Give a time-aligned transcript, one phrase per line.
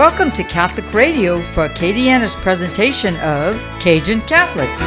[0.00, 4.80] Welcome to Catholic Radio for Acadiana's presentation of Cajun Catholics.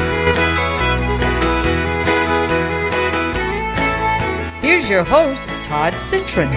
[4.59, 6.49] Here's your host, Todd Citron.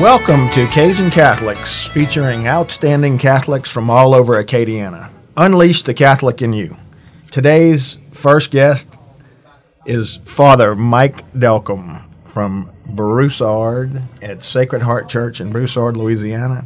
[0.00, 5.10] Welcome to Cajun Catholics, featuring outstanding Catholics from all over Acadiana.
[5.36, 6.74] Unleash the Catholic in you.
[7.30, 8.98] Today's first guest
[9.84, 16.64] is Father Mike Delcambre from Broussard at Sacred Heart Church in Broussard, Louisiana.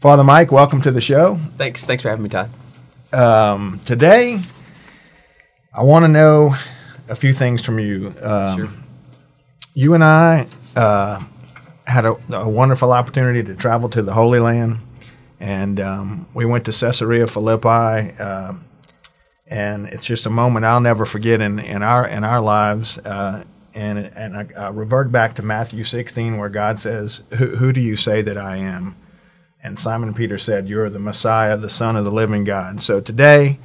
[0.00, 1.38] Father Mike, welcome to the show.
[1.58, 1.84] Thanks.
[1.84, 2.50] Thanks for having me, Todd.
[3.12, 4.40] Um, today,
[5.74, 6.54] I want to know
[7.08, 8.14] a few things from you.
[8.20, 8.68] Um, Sure.
[9.74, 11.22] You and I uh,
[11.86, 14.78] had a, a wonderful opportunity to travel to the Holy Land,
[15.38, 18.14] and um, we went to Caesarea Philippi.
[18.18, 18.54] Uh,
[19.48, 22.98] and it's just a moment I'll never forget in, in our in our lives.
[22.98, 23.44] Uh,
[23.76, 27.80] and and I, I revert back to Matthew 16, where God says, who, "Who do
[27.80, 28.96] you say that I am?"
[29.62, 33.58] And Simon Peter said, "You're the Messiah, the Son of the Living God." So today,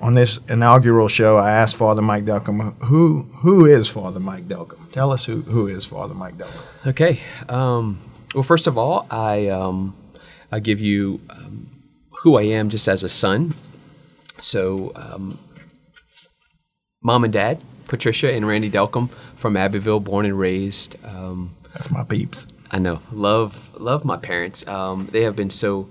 [0.00, 4.92] on this inaugural show, I asked Father Mike Delcambre, "Who who is Father Mike Delcambre?
[4.92, 7.20] Tell us who, who is Father Mike Delcambre." Okay.
[7.48, 7.98] Um,
[8.34, 9.96] well, first of all, I um,
[10.52, 11.68] I give you um,
[12.22, 13.54] who I am just as a son.
[14.38, 15.38] So, um,
[17.02, 17.60] mom and dad,
[17.90, 20.96] Patricia and Randy Delcambre from Abbeville, born and raised.
[21.04, 22.46] Um, That's my peeps.
[22.70, 23.00] I know.
[23.10, 24.66] Love love my parents.
[24.68, 25.88] Um, they have been so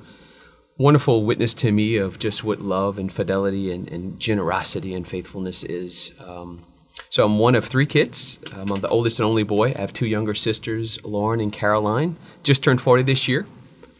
[0.77, 5.65] wonderful witness to me of just what love and fidelity and, and generosity and faithfulness
[5.65, 6.13] is.
[6.25, 6.63] Um,
[7.09, 8.39] so I'm one of three kids.
[8.53, 9.73] Um, I'm the oldest and only boy.
[9.75, 12.15] I have two younger sisters, Lauren and Caroline.
[12.43, 13.45] Just turned 40 this year.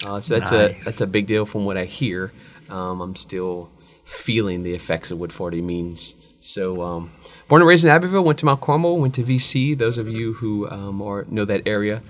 [0.06, 2.32] Uh, so that's a that's a big deal from what I hear.
[2.70, 3.70] Um, I'm still
[4.06, 6.16] feeling the effects of what 40 means.
[6.40, 7.12] So um,
[7.50, 9.78] born and raised in Abbeville, went to Mount Carmel, went to VC.
[9.78, 12.02] Those of you who um, or know that area,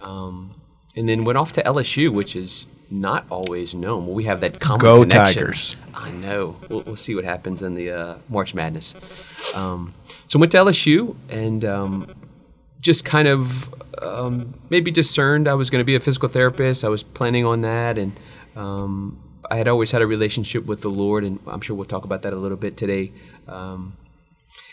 [0.00, 0.54] um,
[0.94, 4.06] and then went off to LSU, which is not always known.
[4.06, 5.42] Well, we have that common Go connection.
[5.42, 5.76] Tigers.
[5.94, 6.56] I know.
[6.68, 8.94] We'll, we'll see what happens in the uh, March Madness.
[9.54, 9.94] Um,
[10.26, 12.14] so went to LSU and um,
[12.80, 13.72] just kind of
[14.02, 16.84] um, maybe discerned I was going to be a physical therapist.
[16.84, 18.12] I was planning on that, and
[18.56, 22.04] um, I had always had a relationship with the Lord, and I'm sure we'll talk
[22.04, 23.12] about that a little bit today.
[23.48, 23.96] Um,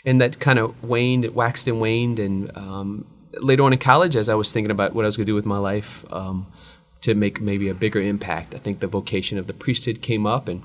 [0.04, 4.16] and that kind of waned, it waxed and waned, and um, later on in college,
[4.16, 6.46] as I was thinking about what I was going to do with my life um,
[7.02, 10.48] to make maybe a bigger impact, I think the vocation of the priesthood came up,
[10.48, 10.62] and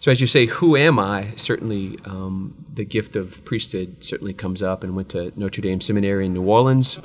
[0.00, 1.30] so as you say, who am I?
[1.36, 6.26] Certainly, um, the gift of priesthood certainly comes up, and went to Notre Dame Seminary
[6.26, 6.98] in New Orleans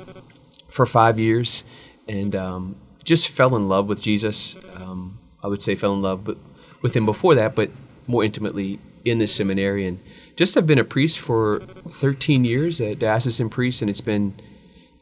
[0.68, 1.64] for five years,
[2.06, 4.56] and um, just fell in love with Jesus.
[4.76, 6.38] Um, I would say fell in love with,
[6.82, 7.70] with him before that, but
[8.06, 9.98] more intimately in the seminary, and
[10.40, 14.32] just have been a priest for 13 years, a diocesan priest, and it's been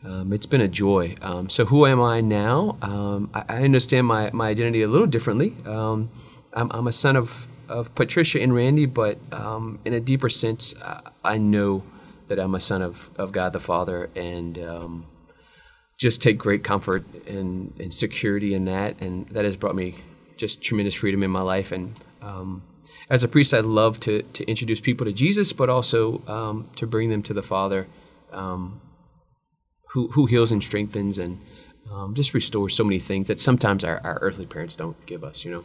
[0.04, 1.15] um, it's been a joy.
[1.22, 2.76] Um, so who am I now?
[2.82, 5.54] Um, I, I understand my, my identity a little differently.
[5.65, 6.10] Um,
[6.54, 10.75] I'm, I'm a son of, of Patricia and Randy, but um, in a deeper sense,
[10.82, 11.84] I, I know
[12.26, 15.06] that I'm a son of, of God the Father and um,
[15.99, 19.00] just take great comfort and, and security in that.
[19.00, 19.94] And that has brought me
[20.37, 21.70] just tremendous freedom in my life.
[21.70, 22.62] And um,
[23.10, 26.87] as a priest, I love to, to introduce people to Jesus, but also um, to
[26.87, 27.87] bring them to the Father.
[28.32, 28.81] Um,
[29.93, 31.38] who, who heals and strengthens and
[31.91, 35.44] um, just restores so many things that sometimes our, our earthly parents don't give us,
[35.44, 35.65] you know.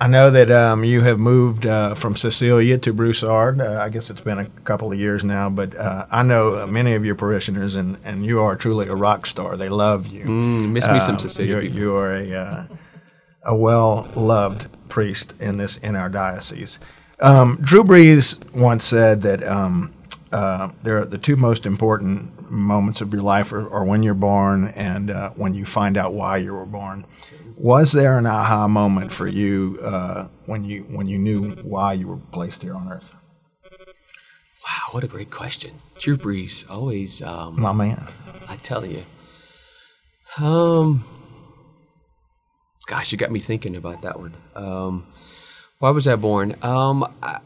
[0.00, 3.60] I know that um, you have moved uh, from Cecilia to Broussard.
[3.60, 6.66] Uh, I guess it's been a couple of years now, but uh, I know uh,
[6.68, 9.56] many of your parishioners, and, and you are truly a rock star.
[9.56, 10.24] They love you.
[10.24, 12.66] Mm, miss me some Uh, Cecilia You are a uh,
[13.42, 16.80] a well loved priest in this in our diocese.
[17.20, 19.94] Um, Drew Brees once said that um,
[20.32, 24.14] uh, there are the two most important moments of your life are, are when you're
[24.14, 27.06] born and uh, when you find out why you were born.
[27.56, 32.08] Was there an aha moment for you uh, when you when you knew why you
[32.08, 33.14] were placed here on Earth?
[34.64, 35.74] Wow, what a great question.
[36.00, 38.04] Drew Brees, always, um, My man.
[38.48, 39.04] I tell you.
[40.38, 41.04] Um,
[42.88, 44.34] gosh, you got me thinking about that one.
[44.56, 45.06] Um,
[45.78, 46.56] why was I born?
[46.62, 47.38] Um, I,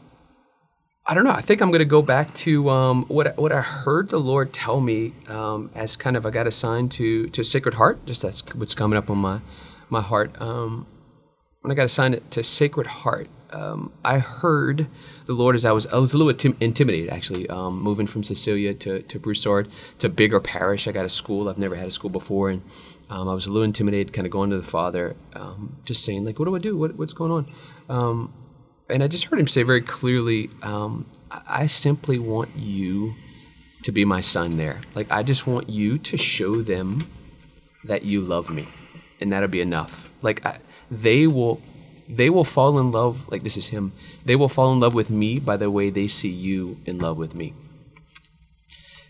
[1.05, 1.31] I don't know.
[1.31, 4.53] I think I'm going to go back to um, what what I heard the Lord
[4.53, 8.05] tell me um, as kind of I got assigned to to Sacred Heart.
[8.05, 9.41] Just that's what's coming up on my
[9.89, 10.41] my heart.
[10.41, 10.87] Um,
[11.61, 14.87] when I got assigned to Sacred Heart, um, I heard
[15.25, 18.73] the Lord as I was I was a little intim- intimidated actually, moving from Cecilia
[18.75, 19.67] to to Broussard.
[20.03, 20.87] A bigger parish.
[20.87, 21.49] I got a school.
[21.49, 22.61] I've never had a school before, and
[23.09, 26.25] um, I was a little intimidated, kind of going to the Father, um, just saying
[26.25, 26.77] like, "What do I do?
[26.77, 27.47] What, what's going on?"
[27.89, 28.33] Um,
[28.89, 33.13] and I just heard him say very clearly, um, I simply want you
[33.83, 34.81] to be my son there.
[34.93, 37.07] Like, I just want you to show them
[37.85, 38.67] that you love me
[39.23, 40.11] and that'll be enough.
[40.21, 40.57] Like I,
[40.91, 41.61] they will,
[42.07, 43.27] they will fall in love.
[43.29, 43.93] Like this is him.
[44.25, 47.17] They will fall in love with me by the way they see you in love
[47.17, 47.53] with me.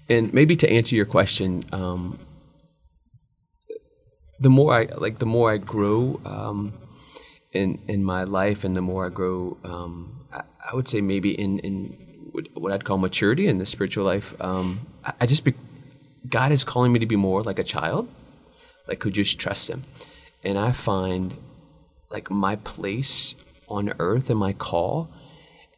[0.10, 2.20] And maybe to answer your question, um,
[4.44, 6.74] the more I like, the more I grow um,
[7.54, 11.32] in in my life, and the more I grow, um, I, I, would say maybe
[11.32, 11.98] in in
[12.54, 14.36] what I'd call maturity in the spiritual life.
[14.42, 15.54] Um, I, I, just be,
[16.30, 18.10] God is calling me to be more like a child,
[18.88, 19.84] like who just trusts Him,
[20.44, 21.36] and I find
[22.10, 23.36] like my place
[23.70, 25.10] on earth and my call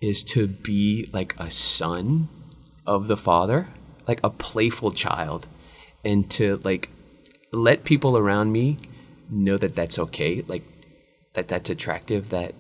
[0.01, 2.27] is to be like a son
[2.85, 3.67] of the Father,
[4.07, 5.45] like a playful child,
[6.03, 6.89] and to like
[7.55, 8.77] let people around me
[9.29, 10.63] know that that's okay, like
[11.33, 12.53] that that's attractive, that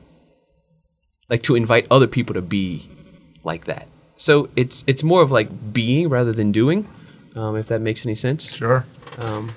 [1.29, 2.89] like to invite other people to be
[3.43, 3.87] like that.
[4.17, 6.87] So it's it's more of like being rather than doing,
[7.35, 8.53] um, if that makes any sense.
[8.53, 8.85] Sure.
[9.17, 9.51] Um,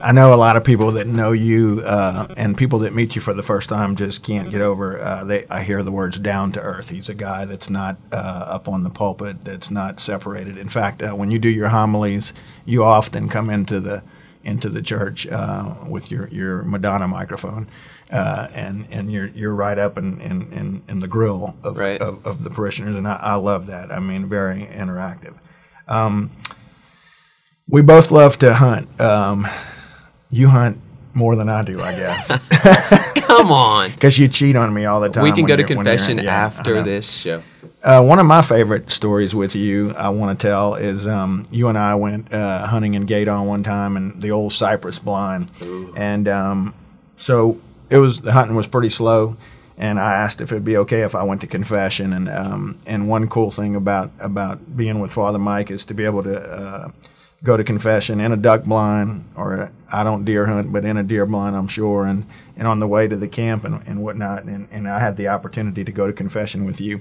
[0.00, 3.20] I know a lot of people that know you uh, and people that meet you
[3.20, 5.00] for the first time just can't get over.
[5.00, 8.44] Uh, they, I hear the words "down to earth." He's a guy that's not uh,
[8.48, 10.56] up on the pulpit, that's not separated.
[10.56, 12.32] In fact, uh, when you do your homilies,
[12.64, 14.04] you often come into the
[14.44, 17.68] into the church uh, with your, your Madonna microphone,
[18.10, 22.00] uh, and and you're you're right up in in, in, in the grill of, right.
[22.00, 23.92] of, of the parishioners, and I, I, love that.
[23.92, 25.34] I mean, very interactive.
[25.86, 26.30] Um,
[27.68, 29.00] we both love to hunt.
[29.00, 29.46] Um,
[30.30, 30.78] you hunt
[31.14, 32.26] more than I do, I guess.
[33.22, 35.24] Come on, because you cheat on me all the time.
[35.24, 37.42] We can go to confession yeah, after this show.
[37.82, 41.68] Uh, one of my favorite stories with you, I want to tell, is um, you
[41.68, 45.94] and I went uh, hunting in Gueydan one time, and the old cypress blind, Ooh.
[45.96, 46.74] and um,
[47.18, 49.36] so it was the hunting was pretty slow,
[49.76, 53.08] and I asked if it'd be okay if I went to confession, and um, and
[53.08, 56.90] one cool thing about about being with Father Mike is to be able to uh,
[57.44, 61.04] go to confession in a duck blind, or I don't deer hunt, but in a
[61.04, 62.26] deer blind, I'm sure, and
[62.56, 65.28] and on the way to the camp and, and whatnot, and, and I had the
[65.28, 67.00] opportunity to go to confession with you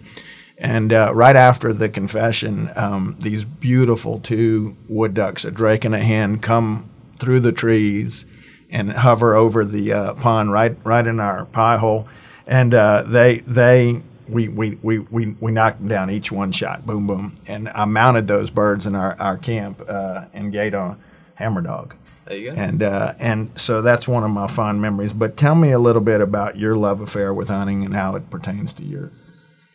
[0.58, 5.94] and uh, right after the confession, um, these beautiful two wood ducks, a drake and
[5.94, 8.26] a hen, come through the trees
[8.70, 12.08] and hover over the uh, pond right right in our pie hole,
[12.48, 16.86] and uh, they they we, we, we, we, we knocked them down each one shot,
[16.86, 20.98] boom boom, and I mounted those birds in our, our camp uh, in Gueydan
[21.36, 21.96] Hammer Dog.
[22.26, 22.58] There you go.
[22.58, 25.14] And uh, and so that's one of my fond memories.
[25.14, 28.30] But tell me a little bit about your love affair with hunting and how it
[28.30, 29.12] pertains to your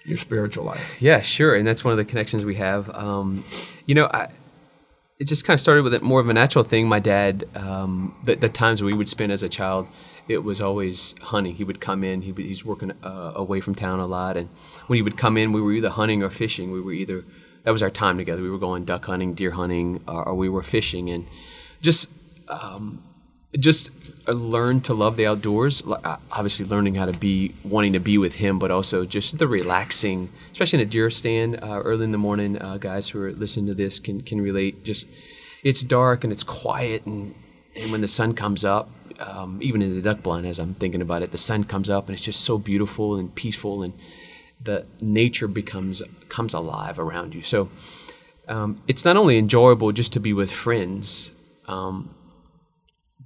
[0.04, 1.00] your spiritual life.
[1.00, 2.90] Yeah, sure, and that's one of the connections we have.
[2.90, 3.44] Um,
[3.86, 4.28] you know, I,
[5.18, 6.88] it just kind of started with it more of a natural thing.
[6.88, 9.86] My dad, um, the, the, times we would spend as a child,
[10.28, 11.54] it was always hunting.
[11.54, 12.22] He would come in.
[12.22, 14.48] He he's working uh, away from town a lot, and
[14.88, 16.70] when he would come in, we were either hunting or fishing.
[16.70, 17.24] We were either
[17.64, 18.42] that was our time together.
[18.42, 21.26] We were going duck hunting, deer hunting, or, or we were fishing, and
[21.80, 22.08] just
[22.48, 23.02] um,
[23.58, 23.90] just
[24.26, 25.82] learn to love the outdoors.
[25.86, 29.46] Uh, obviously, learning how to be wanting to be with him, but also just the
[29.46, 32.60] relaxing, especially in a deer stand uh, early in the morning.
[32.60, 34.84] Uh, guys who are listening to this can can relate.
[34.84, 35.08] Just
[35.62, 37.34] it's dark and it's quiet, and
[37.74, 41.02] and when the sun comes up, um, even in the duck blind, as I'm thinking
[41.02, 43.92] about it, the sun comes up and it's just so beautiful and peaceful, and
[44.62, 47.42] the nature becomes comes alive around you.
[47.42, 47.68] So.
[48.48, 51.30] Um, it's not only enjoyable just to be with friends,
[51.68, 52.12] um,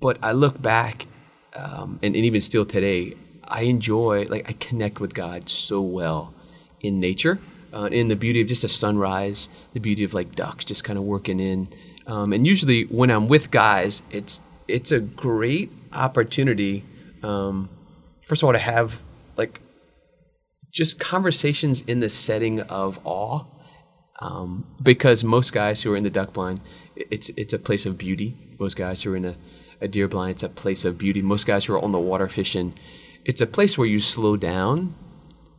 [0.01, 1.07] but I look back,
[1.55, 6.35] um, and, and even still today, I enjoy, like, I connect with God so well
[6.81, 7.39] in nature,
[7.73, 10.99] uh, in the beauty of just a sunrise, the beauty of like ducks just kind
[10.99, 11.69] of working in.
[12.07, 16.85] Um, and usually when I'm with guys, it's it's a great opportunity.
[17.23, 17.69] Um,
[18.27, 19.01] first of all, to have
[19.37, 19.61] like
[20.73, 23.45] just conversations in the setting of awe,
[24.21, 26.61] um, because most guys who are in the duck blind,
[26.95, 28.37] it's it's a place of beauty.
[28.59, 29.37] Most guys who are in a
[29.81, 30.33] a deer blind.
[30.33, 31.23] It's a place of beauty.
[31.23, 32.75] Most guys who are on the water fishing,
[33.25, 34.95] it's a place where you slow down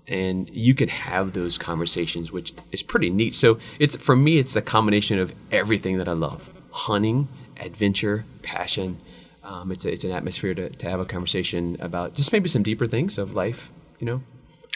[0.07, 3.35] and you can have those conversations, which is pretty neat.
[3.35, 7.27] So it's for me, it's the combination of everything that I love: hunting,
[7.59, 8.97] adventure, passion.
[9.43, 12.63] Um, it's a, it's an atmosphere to, to have a conversation about just maybe some
[12.63, 14.21] deeper things of life, you know.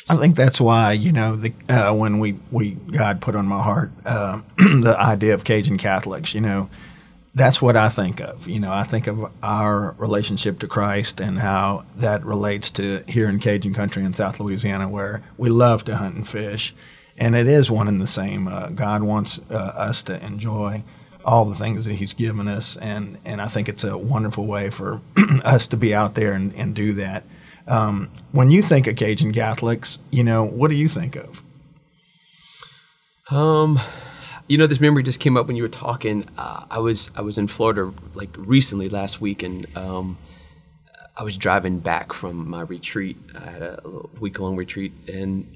[0.10, 3.62] I think that's why you know the uh, when we we God put on my
[3.62, 6.70] heart uh, the idea of Cajun Catholics, you know
[7.34, 8.48] that's what I think of.
[8.48, 13.30] You know, I think of our relationship to Christ and how that relates to here
[13.30, 16.74] in Cajun country in South Louisiana, where we love to hunt and fish,
[17.18, 18.48] and it is one and the same.
[18.48, 20.84] Uh, God wants uh, us to enjoy
[21.24, 24.70] all the things that He's given us, and and I think it's a wonderful way
[24.70, 25.00] for
[25.46, 27.24] us to be out there and, and do that.
[27.68, 31.42] Um, when you think of Cajun Catholics, you know, what do you think of?
[33.30, 33.80] Um
[34.52, 36.28] you know, this memory just came up when you were talking.
[36.38, 40.18] Uh, I was I was in Florida like recently last week, and um,
[41.16, 43.16] I was driving back from my retreat.
[43.34, 43.80] I had a
[44.20, 45.48] week long retreat, and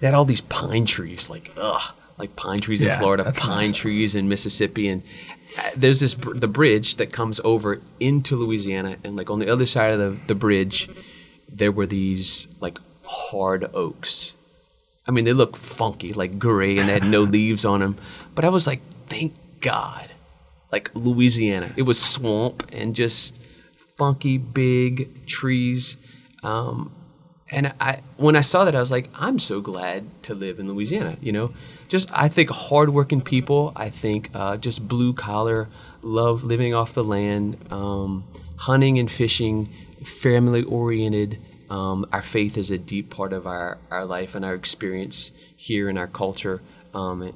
[0.00, 3.68] they had all these pine trees, like ugh, like pine trees Yeah, in Florida, pine
[3.68, 3.76] nice.
[3.76, 5.02] trees in Mississippi, and
[5.58, 9.50] uh, there's this br- the bridge that comes over into Louisiana, and like on the
[9.50, 10.90] other side of the the bridge,
[11.48, 14.35] there were these like hard oaks.
[15.08, 17.96] I mean, they look funky, like gray, and they had no leaves on them.
[18.34, 20.10] But I was like, thank God,
[20.72, 21.72] like Louisiana.
[21.76, 23.46] It was swamp and just
[23.96, 25.96] funky, big trees.
[26.42, 26.92] Um,
[27.50, 30.68] and I, when I saw that, I was like, I'm so glad to live in
[30.68, 31.16] Louisiana.
[31.20, 31.52] You know,
[31.88, 33.72] just I think hardworking people.
[33.76, 35.68] I think uh, just blue collar,
[36.02, 38.24] love living off the land, um,
[38.56, 39.68] hunting and fishing,
[40.04, 41.38] family oriented.
[41.68, 45.88] Um, our faith is a deep part of our, our life and our experience here
[45.88, 46.62] in our culture.
[46.94, 47.32] Um,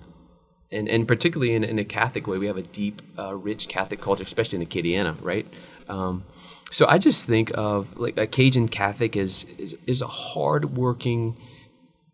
[0.72, 4.00] and, and particularly in, in a Catholic way, we have a deep, uh, rich Catholic
[4.00, 5.46] culture, especially in Acadiana, right?
[5.88, 6.24] Um,
[6.70, 11.36] so I just think of like a Cajun Catholic is is, is a hardworking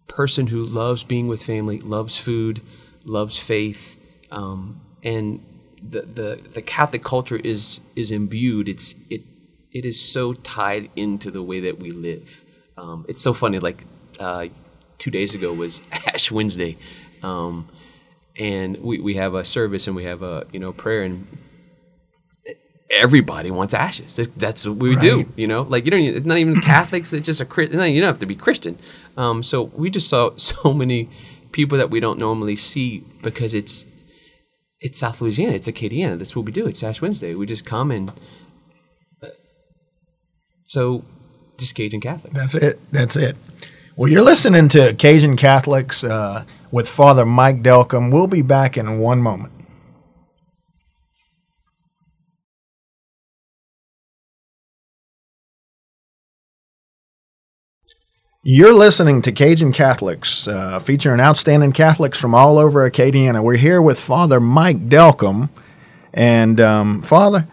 [0.08, 2.62] person who loves being with family, loves food,
[3.04, 3.98] loves faith,
[4.30, 5.44] um, and
[5.82, 8.66] the, the the Catholic culture is is imbued.
[8.68, 9.22] It's it
[9.76, 12.42] it is so tied into the way that we live.
[12.78, 13.58] Um, it's so funny.
[13.58, 13.84] Like
[14.18, 14.46] uh,
[14.96, 16.78] two days ago was Ash Wednesday,
[17.22, 17.68] um,
[18.38, 21.26] and we, we have a service and we have a you know prayer and
[22.90, 24.14] everybody wants ashes.
[24.36, 25.26] That's, what we do.
[25.36, 26.00] You know, like you don't.
[26.00, 27.12] It's not even Catholics.
[27.12, 27.78] It's just a Christian.
[27.92, 28.78] You don't have to be Christian.
[29.18, 31.10] Um, so we just saw so many
[31.52, 33.84] people that we don't normally see because it's
[34.80, 35.52] it's South Louisiana.
[35.52, 36.18] It's Acadiana.
[36.18, 36.66] That's what we do.
[36.66, 37.34] It's Ash Wednesday.
[37.34, 38.10] We just come and
[40.66, 41.02] so
[41.56, 42.32] just Cajun Catholic.
[42.34, 42.78] That's it.
[42.92, 43.36] That's it.
[43.96, 48.12] Well, you're listening to Cajun Catholics uh, with Father Mike Delcambre.
[48.12, 49.52] We'll be back in one moment.
[58.42, 63.42] You're listening to Cajun Catholics, uh, featuring outstanding Catholics from all over Acadiana.
[63.42, 65.48] We're here with Father Mike Delcambre.
[66.12, 67.46] And, um, Father,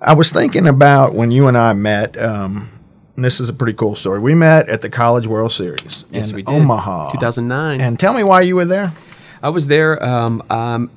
[0.00, 2.18] I was thinking about when you and I met.
[2.18, 2.70] Um,
[3.16, 4.20] and this is a pretty cool story.
[4.20, 6.44] We met at the College World Series Yes, in.
[6.46, 7.80] Omaha, 2009.
[7.80, 8.92] And tell me why you were there.
[9.42, 10.90] I was there um, um,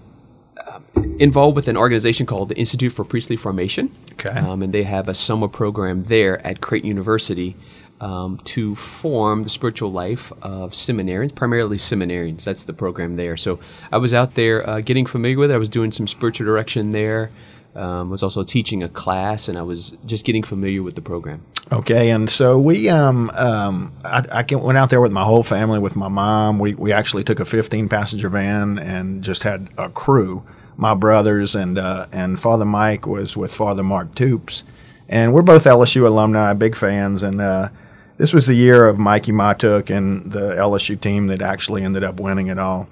[0.56, 0.80] uh,
[1.18, 3.92] involved with an organization called the Institute for Priestly Formation.
[4.14, 4.38] Okay.
[4.38, 7.56] Um, and they have a summer program there at Creighton University
[8.02, 12.44] um, to form the spiritual life of seminarians, primarily seminarians.
[12.44, 13.36] That's the program there.
[13.36, 13.60] So
[13.92, 15.56] I was out there uh, getting familiar with it.
[15.56, 17.32] I was doing some spiritual direction there.
[17.74, 21.42] Um, was also teaching a class, and I was just getting familiar with the program.
[21.72, 25.80] Okay, and so we um um I, I went out there with my whole family,
[25.80, 26.60] with my mom.
[26.60, 30.44] We we actually took a 15 passenger van and just had a crew.
[30.76, 34.66] My brothers and uh, and Father Mike was with Father Mark Toups,
[35.08, 37.24] and we're both LSU alumni, big fans.
[37.24, 37.70] And uh,
[38.18, 42.20] this was the year of Mikey Mahtook and the LSU team that actually ended up
[42.20, 42.90] winning it all.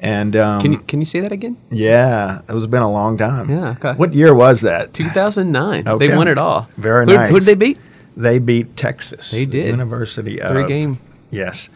[0.00, 1.56] And um, Can you can you say that again?
[1.70, 3.50] yeah, it was been a long time.
[3.50, 3.94] Yeah, okay.
[3.94, 4.94] What year was that?
[4.94, 5.88] 2009.
[5.88, 6.06] Okay.
[6.06, 6.68] They won it all.
[6.76, 7.30] Very who, nice.
[7.30, 7.78] Who did they beat?
[8.16, 9.30] They beat Texas.
[9.30, 9.70] They did.
[9.70, 11.00] University of Three game.
[11.30, 11.68] Yes.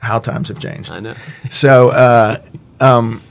[0.00, 0.92] How times have changed.
[0.92, 1.14] I know.
[1.48, 2.40] So, uh,
[2.80, 3.22] um,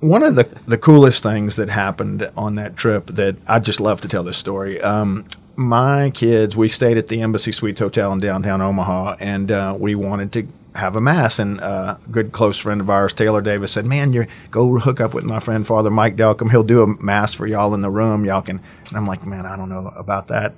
[0.00, 4.00] one of the, the coolest things that happened on that trip that I just love
[4.02, 4.80] to tell this story.
[4.80, 5.26] Um,
[5.56, 9.94] my kids, we stayed at the Embassy Suites Hotel in downtown Omaha, and uh, we
[9.94, 11.38] wanted to have a mass.
[11.38, 15.00] And uh, a good close friend of ours, Taylor Davis, said, "Man, you go hook
[15.00, 16.50] up with my friend Father Mike Delcambre.
[16.50, 18.24] He'll do a mass for y'all in the room.
[18.24, 20.54] Y'all can." And I'm like, "Man, I don't know about that."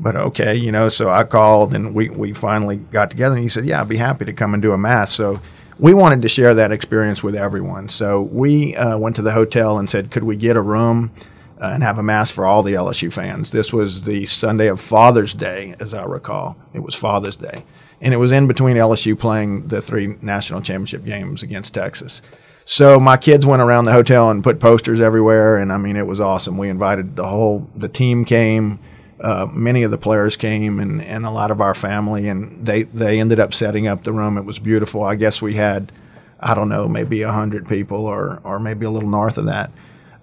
[0.00, 3.50] But okay, you know, so I called and we, we finally got together and he
[3.50, 5.12] said, Yeah, I'd be happy to come and do a mass.
[5.12, 5.40] So
[5.78, 7.90] we wanted to share that experience with everyone.
[7.90, 11.12] So we uh, went to the hotel and said, Could we get a room
[11.60, 13.50] uh, and have a mass for all the LSU fans?
[13.50, 16.56] This was the Sunday of Father's Day, as I recall.
[16.72, 17.62] It was Father's Day.
[18.00, 22.22] And it was in between LSU playing the three national championship games against Texas.
[22.64, 26.06] So my kids went around the hotel and put posters everywhere, and I mean it
[26.06, 26.56] was awesome.
[26.56, 28.78] We invited the whole the team came,
[29.20, 32.84] uh, many of the players came, and, and a lot of our family, and they
[32.84, 34.38] they ended up setting up the room.
[34.38, 35.02] It was beautiful.
[35.02, 35.92] I guess we had,
[36.38, 39.70] I don't know, maybe hundred people, or or maybe a little north of that.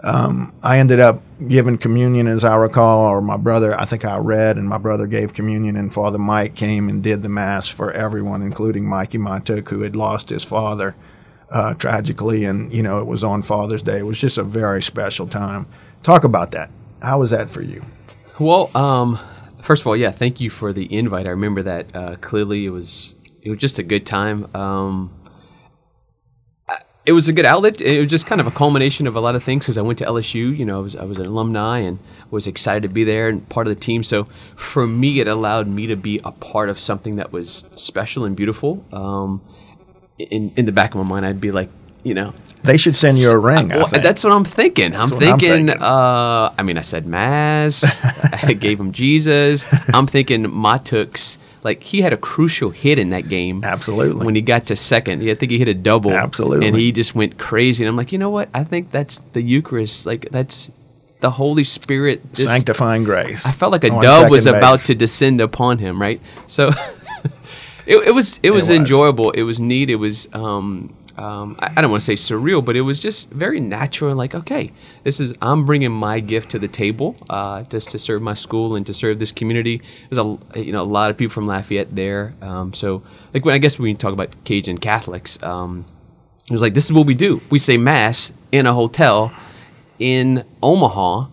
[0.04, 3.77] Um, I ended up giving communion, as I recall, or my brother.
[3.80, 7.24] I think I read, and my brother gave communion, and Father Mike came and did
[7.24, 10.96] the mass for everyone, including Mikey Mahtook, who had lost his father
[11.51, 14.00] uh, tragically, and you know it was on Father's Day.
[14.00, 15.66] It was just a very special time.
[16.04, 16.70] Talk about that.
[17.01, 17.84] How was that for you?
[18.39, 19.20] Well, um,
[19.63, 21.25] first of all, yeah, thank you for the invite.
[21.25, 22.66] I remember that uh, clearly.
[22.66, 24.54] It was it was just a good time.
[24.56, 25.12] Um,
[27.07, 27.79] it was a good outlet.
[27.79, 29.97] It was just kind of a culmination of a lot of things because I went
[29.99, 30.55] to LSU.
[30.55, 31.99] You know, I was, I was an alumni and
[32.31, 34.03] was excited to be there and part of the team.
[34.03, 34.25] So
[34.57, 38.35] for me, it allowed me to be a part of something that was special and
[38.35, 38.85] beautiful.
[38.91, 39.41] Um,
[40.19, 41.69] in in the back of my mind, I'd be like,
[42.03, 42.33] you know,
[42.63, 43.71] They should send you a ring.
[43.71, 44.03] I well, think.
[44.03, 44.93] that's what I'm thinking.
[44.93, 45.67] I'm what I'm thinking.
[45.67, 45.81] thinking.
[45.81, 48.01] Uh, I mean, I said mass.
[48.43, 49.65] I gave him Jesus.
[49.93, 51.37] I'm thinking Matux.
[51.67, 53.62] Like he had a crucial hit in that game.
[53.62, 54.25] Absolutely.
[54.25, 56.13] When he got to second, I think he hit a double.
[56.13, 56.65] Absolutely.
[56.65, 57.83] And he just went crazy.
[57.83, 58.47] And I'm like, you know what?
[58.53, 60.05] I think that's the Eucharist.
[60.05, 60.71] Like that's
[61.19, 62.21] the Holy Spirit.
[62.33, 63.45] just- sanctifying grace.
[63.45, 66.21] I felt like a dove was second about to descend upon him, right?
[66.47, 66.69] So
[67.86, 68.77] it, it was it was was.
[68.77, 69.31] enjoyable.
[69.31, 69.89] It was neat.
[69.89, 73.31] It was um, um, I, I don't want to say surreal, but it was just
[73.31, 74.15] very natural.
[74.15, 74.71] Like, okay,
[75.03, 78.75] this is I'm bringing my gift to the table, uh, just to serve my school
[78.75, 79.81] and to serve this community.
[80.09, 82.36] There's a you know a lot of people from Lafayette there.
[82.41, 83.01] Um, so
[83.33, 85.86] like when I guess when you talk about Cajun Catholics, um,
[86.50, 87.41] it was like this is what we do.
[87.50, 89.33] We say mass in a hotel
[89.97, 91.29] in Omaha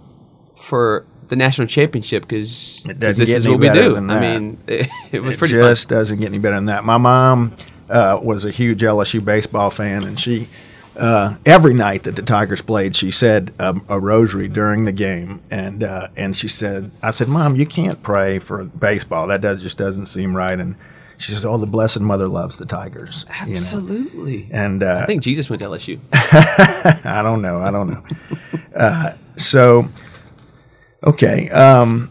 [0.57, 3.97] for the national championship because this is what we do.
[3.97, 5.99] I mean, it, it was it pretty just fun.
[5.99, 6.85] doesn't get any better than that.
[6.85, 7.53] My mom
[7.91, 10.49] uh, was a huge LSU baseball fan, and she
[10.97, 15.43] uh, every night that the Tigers played, she said um, a rosary during the game,
[15.51, 19.27] and uh, and she said, I said, Mom, you can't pray for baseball.
[19.29, 20.59] That does, just doesn't seem right.
[20.59, 20.77] And
[21.19, 23.25] she says, Oh, the Blessed Mother loves the Tigers.
[23.47, 23.59] you know.
[23.59, 24.49] Absolutely.
[24.53, 25.99] And uh, I think Jesus went to LSU.
[27.05, 27.59] I don't know.
[27.59, 28.03] I don't know.
[28.77, 29.87] uh, so,
[31.03, 31.51] okay.
[31.51, 32.11] Um,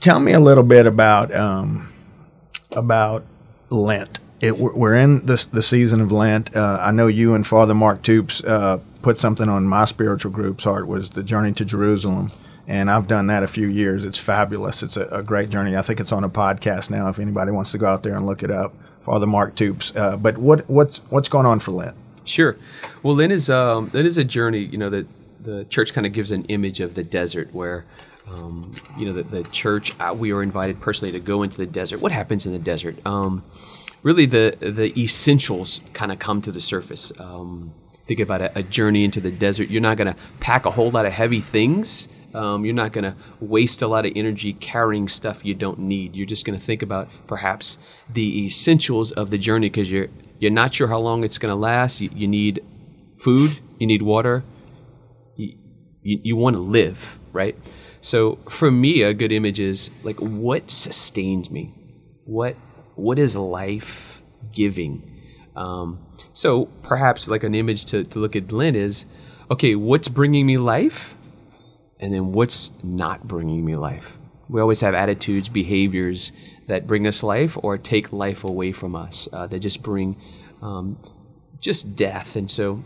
[0.00, 1.92] tell me a little bit about um,
[2.72, 3.24] about
[3.70, 4.20] Lent.
[4.40, 6.54] It, we're in this the season of Lent.
[6.54, 10.64] Uh, I know you and Father Mark Toups uh, put something on my spiritual group's
[10.64, 12.30] heart was the journey to Jerusalem,
[12.68, 14.04] and I've done that a few years.
[14.04, 14.82] It's fabulous.
[14.82, 15.74] It's a, a great journey.
[15.74, 17.08] I think it's on a podcast now.
[17.08, 19.94] If anybody wants to go out there and look it up, Father Mark Toups.
[19.96, 21.96] Uh, but what what's what's going on for Lent?
[22.24, 22.56] Sure.
[23.02, 24.58] Well, Lent is um, Lent is a journey.
[24.58, 25.06] You know that
[25.40, 27.84] the church kind of gives an image of the desert where.
[28.28, 31.64] Um, you know, the, the church, uh, we are invited personally to go into the
[31.64, 32.00] desert.
[32.00, 32.96] What happens in the desert?
[33.06, 33.44] Um,
[34.06, 37.12] really, the the essentials kind of come to the surface.
[37.18, 37.74] Um,
[38.06, 39.68] think about a, a journey into the desert.
[39.68, 42.08] You're not going to pack a whole lot of heavy things.
[42.32, 46.14] Um, you're not going to waste a lot of energy carrying stuff you don't need.
[46.14, 50.52] You're just going to think about perhaps the essentials of the journey because you're you're
[50.52, 52.00] not sure how long it's going to last.
[52.00, 52.62] You, you need
[53.18, 53.58] food.
[53.80, 54.44] You need water.
[55.34, 55.58] You,
[56.02, 57.56] you, you want to live, right?
[58.00, 61.72] So for me, a good image is like what sustains me.
[62.26, 62.56] What
[62.96, 64.20] what is life
[64.52, 65.02] giving?
[65.54, 69.06] Um, so perhaps like an image to, to look at Lent is,
[69.50, 71.14] okay, what's bringing me life,
[71.98, 74.18] and then what's not bringing me life.
[74.48, 76.30] We always have attitudes, behaviors
[76.66, 79.28] that bring us life or take life away from us.
[79.32, 80.16] Uh, that just bring
[80.62, 80.98] um,
[81.60, 82.84] just death, and so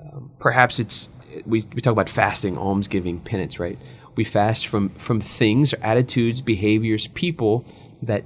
[0.00, 1.08] um, perhaps it's
[1.46, 3.78] we, we talk about fasting, almsgiving, penance, right?
[4.16, 7.64] We fast from from things or attitudes, behaviors, people
[8.02, 8.24] that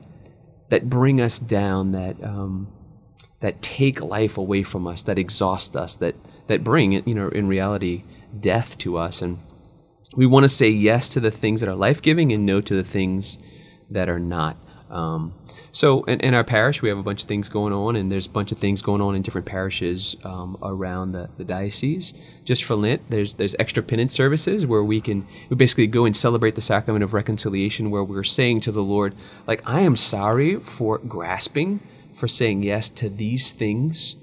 [0.68, 2.68] that bring us down, that um,
[3.40, 6.14] that take life away from us, that exhaust us, that
[6.46, 8.04] that bring you know in reality
[8.38, 9.38] death to us, and
[10.16, 12.74] we want to say yes to the things that are life giving and no to
[12.74, 13.38] the things
[13.90, 14.56] that are not.
[14.88, 15.34] Um,
[15.72, 18.26] so in, in our parish, we have a bunch of things going on, and there's
[18.26, 22.14] a bunch of things going on in different parishes um, around the, the diocese.
[22.44, 26.16] Just for Lent, there's there's extra penance services where we can we basically go and
[26.16, 29.14] celebrate the sacrament of reconciliation, where we're saying to the Lord,
[29.46, 31.80] like, I am sorry for grasping,
[32.14, 34.16] for saying yes to these things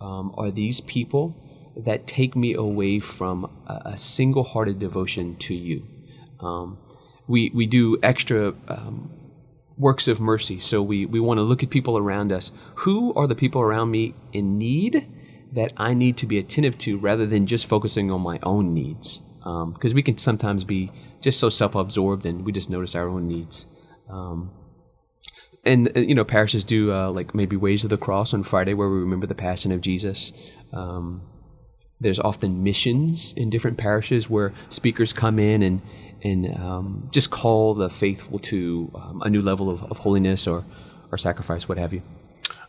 [0.00, 1.34] um, or these people
[1.76, 5.86] that take me away from a, a single-hearted devotion to you.
[6.40, 6.78] Um,
[7.26, 8.54] we we do extra.
[9.80, 10.60] Um, works of mercy.
[10.60, 12.52] So we, we want to look at people around us.
[12.76, 15.08] Who are the people around me in need
[15.52, 19.22] that I need to be attentive to rather than just focusing on my own needs?
[19.38, 20.90] Because we can sometimes be
[21.20, 23.66] just so self absorbed and we just notice our own needs.
[24.08, 24.52] Um,
[25.64, 28.74] and, uh, you know, parishes do uh, like maybe Ways of the Cross on Friday
[28.74, 30.32] where we remember the Passion of Jesus.
[30.72, 31.22] Um,
[32.00, 35.82] there's often missions in different parishes where speakers come in and
[36.22, 40.64] and um, just call the faithful to um, a new level of, of holiness or
[41.12, 42.02] or sacrifice, what have you.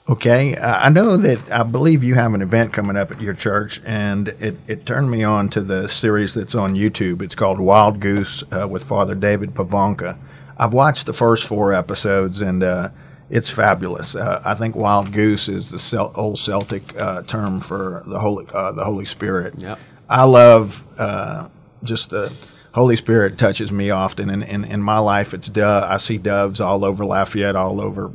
[0.10, 3.36] Okay, uh, I know that I believe you have an event coming up at your
[3.36, 7.22] church, and it, it turned me on to the series that's on YouTube.
[7.22, 10.18] It's called Wild Goose uh, with Father David Pivonka.
[10.58, 12.90] I've watched the first four episodes, and uh,
[13.30, 14.16] it's fabulous.
[14.16, 18.48] Uh, I think Wild Goose is the Cel- old Celtic uh, term for the Holy
[18.54, 19.54] uh, the Holy Spirit.
[19.58, 19.80] Yep.
[20.10, 21.48] I love uh,
[21.84, 22.34] just the
[22.74, 25.84] Holy Spirit touches me often, and in, in my life, it's dove.
[25.84, 28.12] I see doves all over Lafayette, all over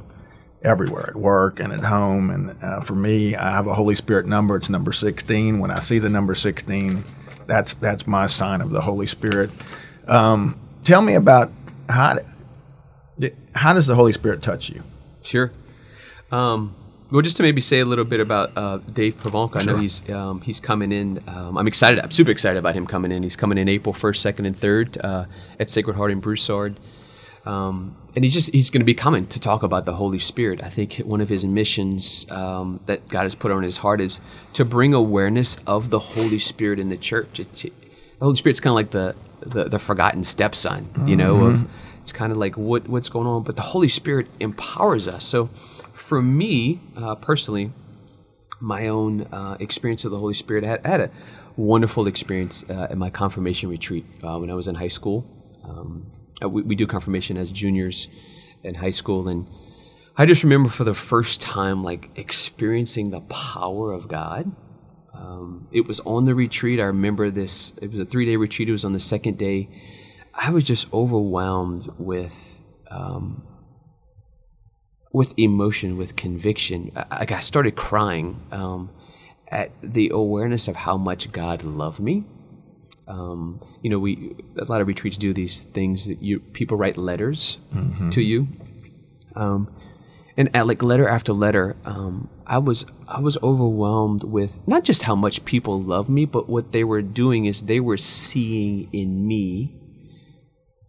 [0.62, 2.30] everywhere at work and at home.
[2.30, 4.56] And uh, for me, I have a Holy Spirit number.
[4.56, 5.58] It's number 16.
[5.58, 7.04] When I see the number 16,
[7.46, 9.50] that's that's my sign of the Holy Spirit.
[10.08, 11.50] Um, tell me about
[11.88, 12.18] how
[13.54, 14.82] how does the Holy Spirit touch you?
[15.22, 15.52] Sure.
[16.30, 16.74] Um,
[17.10, 19.62] well, just to maybe say a little bit about uh, Dave Pivonka.
[19.62, 21.22] I know he's um, he's coming in.
[21.28, 22.00] Um, I'm excited.
[22.00, 23.22] I'm super excited about him coming in.
[23.22, 25.24] He's coming in April 1st, 2nd, and 3rd uh,
[25.60, 26.76] at Sacred Heart in Broussard.
[27.44, 30.64] Um, and he's just he's going to be coming to talk about the Holy Spirit.
[30.64, 34.20] I think one of his missions um, that God has put on his heart is
[34.54, 37.38] to bring awareness of the Holy Spirit in the church.
[37.38, 41.36] It, the Holy Spirit's kind of like the, the, the forgotten stepson, you know.
[41.36, 41.64] Mm-hmm.
[41.64, 45.24] Of it's kind of like what what's going on, but the Holy Spirit empowers us.
[45.24, 45.50] So
[46.06, 47.72] for me uh, personally,
[48.60, 51.10] my own uh, experience of the Holy Spirit, I had, I had a
[51.56, 55.26] wonderful experience uh, at my confirmation retreat uh, when I was in high school.
[55.64, 56.06] Um,
[56.40, 58.06] uh, we, we, do confirmation as juniors
[58.62, 59.48] in high school, and
[60.16, 64.54] I just remember for the first time, like experiencing the power of God.
[65.12, 66.78] Um, it was on the retreat.
[66.78, 67.72] I remember this.
[67.82, 68.68] It was a three-day retreat.
[68.68, 69.68] It was on the second day.
[70.32, 73.42] I was just overwhelmed with um,
[75.16, 76.92] with emotion, with conviction.
[76.94, 78.90] I, I started crying um,
[79.48, 82.24] at the awareness of how much God loved me.
[83.08, 86.98] Um, you know, we a lot of retreats do these things that you people write
[86.98, 88.10] letters mm-hmm.
[88.10, 88.46] to you,
[89.34, 89.74] um,
[90.36, 95.04] and at like letter after letter, um, I was I was overwhelmed with not just
[95.04, 99.26] how much people love me, but what they were doing is they were seeing in
[99.26, 99.80] me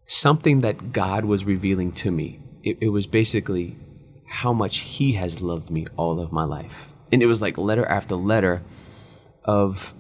[0.06, 2.42] something that God was revealing to me.
[2.62, 3.78] It, it was basically
[4.28, 6.90] how much he has loved me all of my life.
[7.12, 8.62] And it was like letter after letter
[9.44, 9.94] of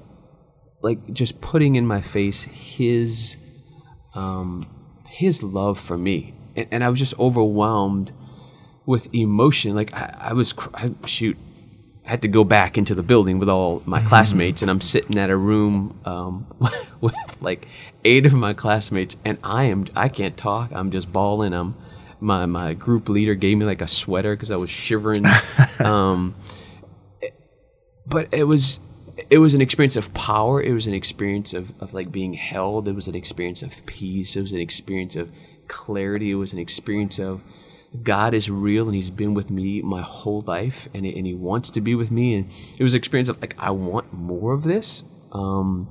[0.81, 3.37] like just putting in my face his
[4.15, 4.65] um,
[5.07, 6.33] his love for me.
[6.55, 8.11] And, and I was just overwhelmed
[8.85, 9.75] with emotion.
[9.75, 11.37] Like I, I was, I, shoot,
[12.05, 14.07] I had to go back into the building with all my mm-hmm.
[14.07, 16.47] classmates, and I'm sitting at a room um,
[17.01, 17.67] with like
[18.05, 20.71] eight of my classmates, and I am, I can't talk.
[20.73, 21.53] I'm just bawling.
[21.53, 21.75] I'm
[22.19, 25.25] my my group leader gave me like a sweater because I was shivering.
[25.79, 26.35] um,
[28.05, 28.79] but it was
[29.29, 30.61] it was an experience of power.
[30.61, 32.87] It was an experience of, of like being held.
[32.87, 34.35] It was an experience of peace.
[34.35, 35.31] It was an experience of
[35.67, 36.31] clarity.
[36.31, 37.41] It was an experience of
[38.03, 41.71] God is real and He's been with me my whole life, and, and He wants
[41.71, 42.35] to be with me.
[42.35, 45.03] And it was an experience of like I want more of this.
[45.31, 45.89] Um,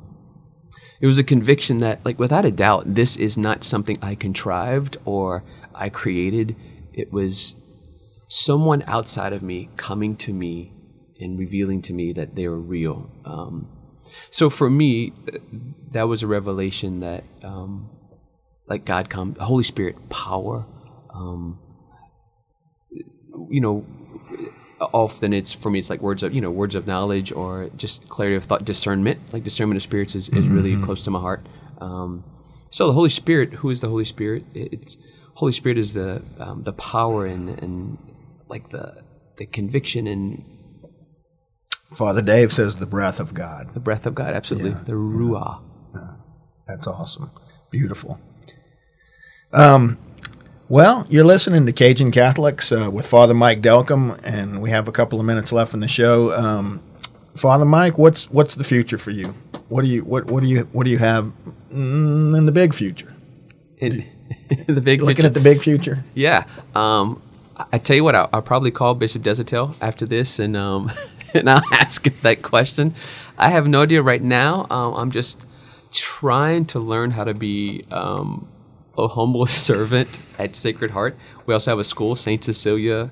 [1.01, 4.97] it was a conviction that, like, without a doubt, this is not something I contrived
[5.05, 6.57] or I created.
[6.93, 7.57] It was
[8.29, 10.73] someone outside of me coming to me
[11.21, 13.11] and revealing to me that they were real.
[13.25, 13.69] Um,
[14.31, 15.13] so for me,
[15.93, 17.91] that was a revelation that, um,
[18.67, 20.67] like God come, Holy Spirit power.
[21.15, 21.59] Um,
[23.51, 23.87] you know,
[24.81, 28.09] often it's for me it's like words of you know words of knowledge or just
[28.09, 30.85] clarity of thought discernment like discernment of spirits is, is really mm-hmm.
[30.85, 31.41] close to my heart
[31.81, 32.23] um,
[32.71, 34.99] so the holy spirit who is the holy spirit it's
[35.37, 37.99] Holy Spirit is the um, the power and and
[38.49, 39.05] like the
[39.37, 40.45] the conviction and
[41.95, 43.75] Father Dave says the breath of God.
[43.75, 44.71] The breath of God, absolutely.
[44.71, 44.81] Yeah.
[44.85, 45.63] The ruah.
[45.95, 46.15] Yeah.
[46.67, 47.31] That's awesome.
[47.71, 48.19] Beautiful.
[49.53, 49.99] Um,
[50.69, 54.93] well, you're listening to Cajun Catholics uh, with Father Mike Delcambre, and we have a
[54.93, 56.33] couple of minutes left in the show.
[56.33, 56.83] Um,
[57.37, 59.35] Father Mike, what's what's the future for you?
[59.69, 61.33] What do you what what do you what do you have
[61.71, 63.13] in the big future?
[63.79, 64.05] In,
[64.67, 65.27] the big looking picture.
[65.27, 66.05] at the big future.
[66.15, 66.45] Yeah.
[66.75, 67.23] Um,
[67.73, 70.91] I tell you what, I'll, I'll, probably call Bishop Deshotel after this, and um,
[71.35, 72.95] and I'll ask him that question.
[73.39, 74.67] I have no idea right now.
[74.71, 75.47] Um, I'm just
[75.93, 78.49] trying to learn how to be um,
[78.97, 81.17] a humble servant at Sacred Heart.
[81.47, 83.11] We also have a school, Saint Cecilia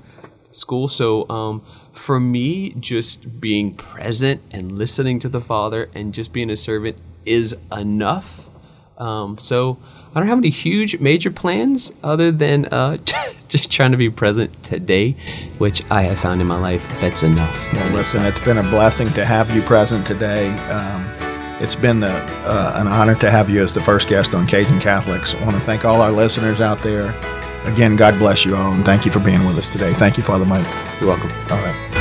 [0.53, 0.89] School.
[0.89, 6.51] So um, for me, just being present and listening to the Father and just being
[6.51, 8.49] a servant is enough.
[8.99, 9.79] Um, so
[10.15, 12.99] I don't have any huge major plans other than uh,
[13.49, 15.17] just trying to be present today,
[15.59, 17.73] which I have found in my life that's enough.
[17.73, 20.51] Well, listen, it's been a blessing to have you present today.
[20.69, 21.24] Um,
[21.65, 24.81] it's been the, uh, an honor to have you as the first guest on Cajun
[24.81, 25.35] Catholics.
[25.35, 27.15] I want to thank all our listeners out there.
[27.65, 29.95] Again, God bless you all, and thank you for being with us today.
[29.95, 30.67] Thank you, Father Mike.
[31.01, 31.31] You're welcome.
[31.51, 31.94] All right.